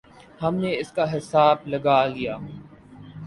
[0.41, 2.35] ہم نے اس کا حساب لگا لیا۔